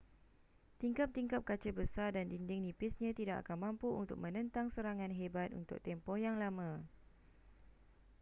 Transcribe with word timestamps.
tingkap-tingkap 0.81 1.41
kaca 1.49 1.69
besar 1.79 2.09
dan 2.17 2.25
dinding 2.33 2.61
nipisnya 2.65 3.11
tidak 3.19 3.37
akan 3.45 3.57
mampu 3.69 3.85
untuk 4.01 4.17
menentang 4.23 4.67
serangan 4.75 5.11
hebat 5.19 5.49
untuk 5.61 5.77
tempoh 5.85 6.17
yang 6.25 6.35
lama 6.43 6.69